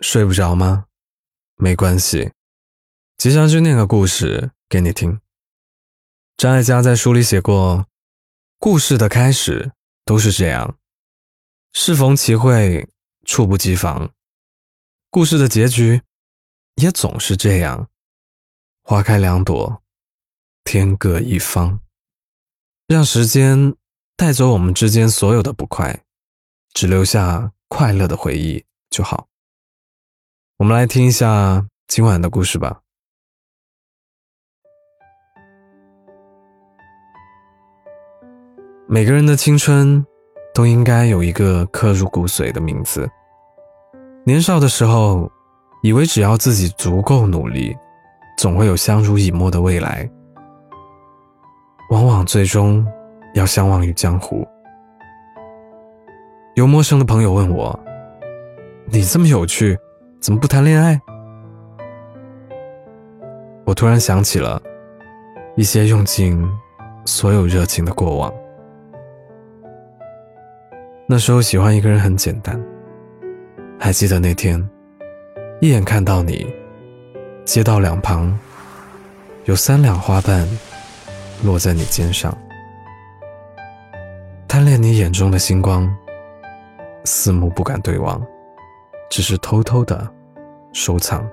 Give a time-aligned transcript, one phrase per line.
[0.00, 0.84] 睡不着吗？
[1.56, 2.32] 没关系，
[3.16, 5.20] 吉祥君念个故事给你听。
[6.36, 7.84] 张艾嘉在书里写过，
[8.60, 9.72] 故事的开始
[10.04, 10.78] 都是这样，
[11.72, 12.88] 适逢其会，
[13.24, 14.06] 猝不及防；
[15.10, 16.00] 故事的结局
[16.76, 17.88] 也总是这样，
[18.84, 19.82] 花开两朵，
[20.62, 21.80] 天各一方。
[22.86, 23.74] 让时间
[24.16, 26.04] 带走我们之间所有的不快，
[26.72, 29.26] 只留下快乐的回忆就好。
[30.58, 32.80] 我们来听一下今晚的故事吧。
[38.88, 40.04] 每个人的青春
[40.52, 43.08] 都应该有一个刻入骨髓的名字。
[44.24, 45.30] 年少的时候，
[45.84, 47.72] 以为只要自己足够努力，
[48.36, 50.10] 总会有相濡以沫的未来。
[51.92, 52.84] 往往最终
[53.34, 54.44] 要相忘于江湖。
[56.56, 57.78] 有陌生的朋友问我
[58.90, 59.78] ：“你这么有趣？”
[60.20, 61.00] 怎么不谈恋爱？
[63.64, 64.60] 我突然想起了
[65.56, 66.44] 一些用尽
[67.06, 68.32] 所有热情的过往。
[71.06, 72.60] 那时候喜欢一个人很简单。
[73.80, 74.62] 还记得那天，
[75.60, 76.52] 一眼看到你，
[77.44, 78.36] 街道两旁
[79.44, 80.46] 有三两花瓣
[81.44, 82.36] 落在你肩上，
[84.48, 85.88] 贪恋你眼中的星光，
[87.04, 88.20] 四目不敢对望。
[89.08, 90.08] 只是偷偷的
[90.72, 91.26] 收藏，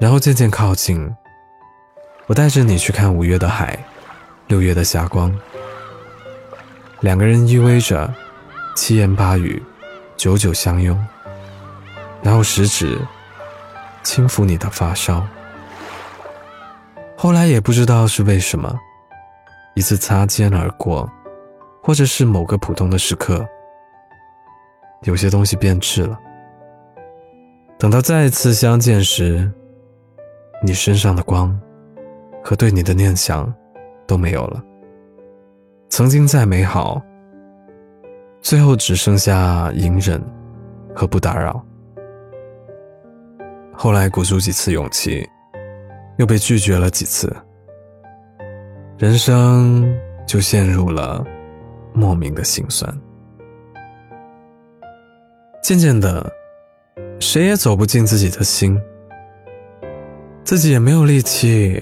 [0.00, 1.08] 然后渐渐靠近。
[2.26, 3.78] 我带着你去看五月的海，
[4.46, 5.32] 六月的霞光。
[7.00, 8.12] 两个人依偎着，
[8.76, 9.60] 七言八语，
[10.16, 10.96] 久久相拥，
[12.22, 12.98] 然后食指
[14.02, 15.26] 轻抚你的发梢。
[17.16, 18.74] 后来也不知道是为什么，
[19.74, 21.10] 一次擦肩而过，
[21.82, 23.46] 或者是某个普通的时刻，
[25.02, 26.18] 有些东西变质了。
[27.80, 29.50] 等到再次相见时，
[30.62, 31.58] 你身上的光
[32.44, 33.50] 和对你的念想
[34.06, 34.62] 都没有了。
[35.88, 37.00] 曾经再美好，
[38.42, 40.22] 最后只剩下隐忍
[40.94, 41.58] 和不打扰。
[43.72, 45.26] 后来鼓足几次勇气，
[46.18, 47.34] 又被拒绝了几次，
[48.98, 49.90] 人生
[50.26, 51.24] 就陷入了
[51.94, 52.94] 莫名的心酸。
[55.62, 56.30] 渐渐的。
[57.20, 58.80] 谁也走不进自己的心，
[60.42, 61.78] 自己也没有力气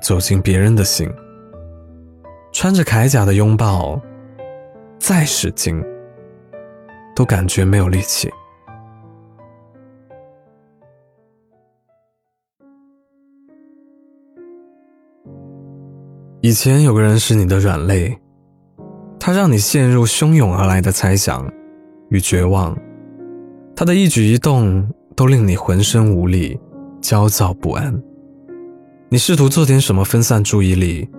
[0.00, 1.10] 走进别人的心。
[2.52, 4.00] 穿着铠甲的拥抱，
[5.00, 5.82] 再使劲，
[7.14, 8.30] 都感觉没有力气。
[16.40, 18.16] 以前有个人是你的软肋，
[19.18, 21.52] 他让你陷入汹涌而来的猜想
[22.10, 22.76] 与绝望。
[23.82, 26.56] 他的一举一动都令你浑身无力、
[27.00, 27.92] 焦躁不安。
[29.08, 31.10] 你试图做点什么分散注意力，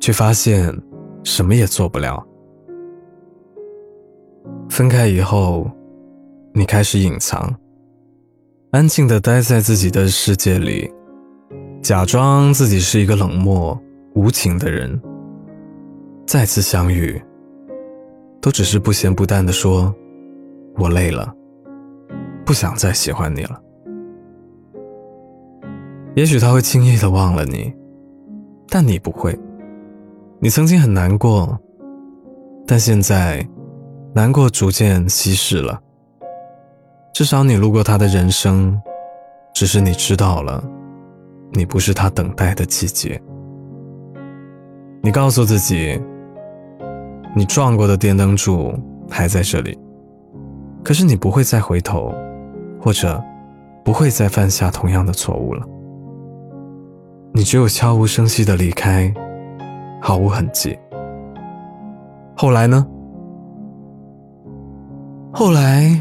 [0.00, 0.74] 却发现
[1.24, 2.26] 什么也做不了。
[4.70, 5.70] 分开以后，
[6.54, 7.54] 你开始隐藏，
[8.70, 10.90] 安静地待在自己的世界里，
[11.82, 13.78] 假装自己是一个冷漠
[14.14, 14.98] 无情的人。
[16.26, 17.22] 再次相遇，
[18.40, 19.94] 都只是不咸不淡地说
[20.80, 21.30] ：“我累了。”
[22.44, 23.60] 不想再喜欢你了。
[26.14, 27.72] 也许他会轻易的忘了你，
[28.68, 29.36] 但你不会。
[30.40, 31.58] 你曾经很难过，
[32.66, 33.44] 但现在，
[34.14, 35.80] 难过逐渐稀释了。
[37.14, 38.78] 至少你路过他的人生，
[39.54, 40.62] 只是你知道了，
[41.52, 43.20] 你不是他等待的季节。
[45.02, 46.00] 你告诉自己，
[47.34, 48.72] 你撞过的电灯柱
[49.10, 49.76] 还在这里，
[50.84, 52.14] 可是你不会再回头。
[52.84, 53.24] 或者，
[53.82, 55.64] 不会再犯下同样的错误了。
[57.32, 59.10] 你只有悄无声息的离开，
[60.02, 60.78] 毫无痕迹。
[62.36, 62.86] 后来呢？
[65.32, 65.98] 后来，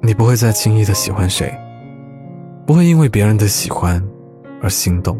[0.00, 1.52] 你不会再轻易的喜欢谁，
[2.64, 4.00] 不会因为别人的喜欢
[4.62, 5.18] 而心动。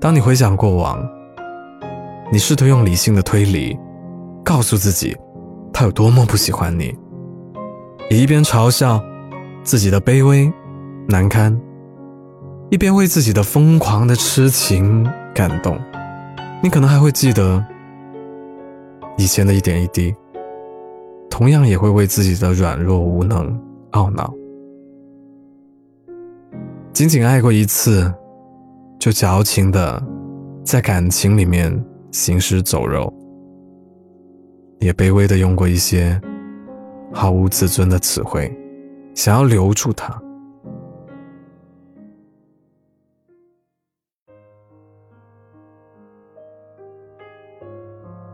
[0.00, 1.00] 当你回想过往，
[2.32, 3.78] 你试图用理性的推理，
[4.44, 5.16] 告诉自己，
[5.72, 6.92] 他有多么不喜欢你，
[8.10, 9.00] 你一边嘲笑。
[9.64, 10.52] 自己的卑微、
[11.08, 11.56] 难堪，
[12.70, 15.78] 一边为自己的疯狂的痴情感动，
[16.62, 17.64] 你可能还会记得
[19.16, 20.12] 以前的一点一滴，
[21.30, 23.56] 同样也会为自己的软弱无能
[23.92, 24.32] 懊恼。
[26.92, 28.12] 仅仅爱过一次，
[28.98, 30.02] 就矫情的
[30.64, 31.72] 在感情里面
[32.10, 33.12] 行尸走肉，
[34.80, 36.20] 也卑微的用过一些
[37.12, 38.52] 毫无自尊的词汇。
[39.14, 40.18] 想要留住他。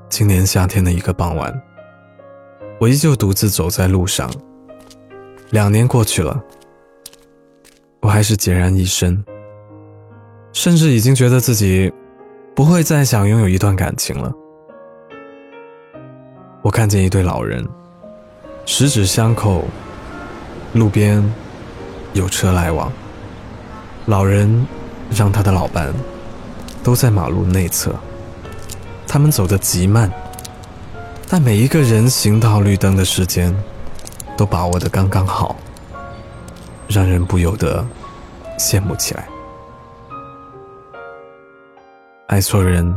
[0.08, 1.52] 今年夏天的一个傍晚，
[2.80, 4.30] 我依旧独自走在路上。
[5.50, 6.40] 两年过去了，
[8.00, 9.22] 我还是孑然一身，
[10.52, 11.92] 甚至已经觉得自己
[12.54, 14.32] 不会再想拥有一段感情了。
[16.62, 17.66] 我看见一对老人，
[18.66, 19.64] 十指相扣。
[20.74, 21.22] 路边
[22.12, 22.92] 有车来往，
[24.04, 24.66] 老人
[25.10, 25.92] 让他的老伴
[26.82, 27.94] 都在马路内侧，
[29.06, 30.10] 他们走得极慢，
[31.26, 33.54] 但每一个人行到绿灯的时间
[34.36, 35.56] 都把握得刚刚好，
[36.86, 37.84] 让人不由得
[38.58, 39.26] 羡慕起来。
[42.26, 42.94] 爱错人，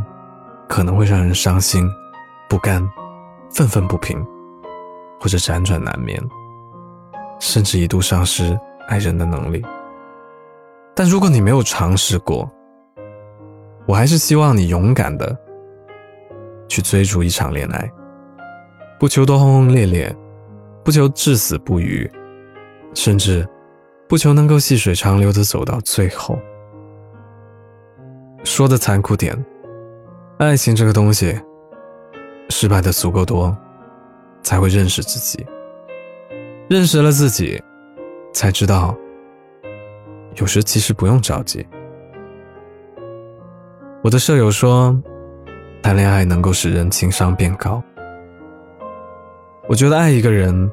[0.67, 1.89] 可能会让人伤心、
[2.49, 2.85] 不甘、
[3.53, 4.21] 愤愤不平，
[5.21, 6.21] 或者辗转难眠。
[7.41, 8.57] 甚至一度丧失
[8.87, 9.61] 爱人的能力。
[10.95, 12.49] 但如果你没有尝试过，
[13.87, 15.35] 我还是希望你勇敢的
[16.69, 17.91] 去追逐一场恋爱，
[18.99, 20.15] 不求多轰轰烈烈，
[20.85, 22.09] 不求至死不渝，
[22.93, 23.45] 甚至
[24.07, 26.37] 不求能够细水长流的走到最后。
[28.43, 29.35] 说的残酷点，
[30.37, 31.35] 爱情这个东西，
[32.49, 33.55] 失败的足够多，
[34.43, 35.43] 才会认识自己。
[36.71, 37.61] 认识了自己，
[38.33, 38.95] 才知道，
[40.35, 41.67] 有时其实不用着急。
[44.01, 44.97] 我的舍友说，
[45.83, 47.83] 谈恋爱能够使人情商变高。
[49.67, 50.71] 我觉得爱一个人，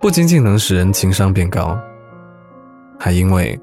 [0.00, 1.76] 不仅仅能使人情商变高，
[2.96, 3.60] 还因为，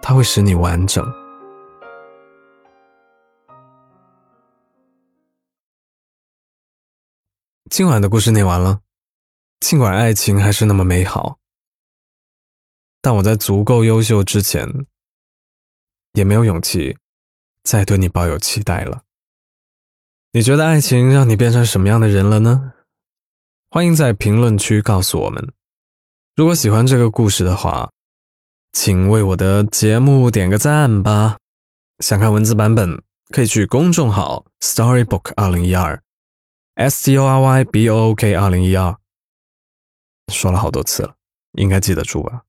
[0.00, 1.04] 他会使你完整。
[7.68, 8.78] 今晚的故事念完了。
[9.60, 11.38] 尽管爱情还是那么美好，
[13.00, 14.68] 但我在足够优秀之前，
[16.12, 16.96] 也没有勇气
[17.64, 19.02] 再对你抱有期待了。
[20.32, 22.74] 你觉得爱情让你变成什么样的人了呢？
[23.70, 25.52] 欢迎在评论区告诉我们。
[26.36, 27.90] 如果喜欢这个故事的话，
[28.72, 31.38] 请为我的节目点个赞吧。
[32.00, 36.00] 想看文字版本，可以去公众号 Storybook 二零一二
[36.74, 38.96] ，S T O R Y B O O K 二零一二。
[40.32, 41.14] 说了好多次了，
[41.52, 42.42] 应该记得住吧？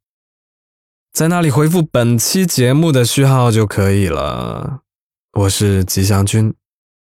[1.11, 4.81] 在那里回复本期节目的序号就可以了。
[5.33, 6.53] 我是吉祥君，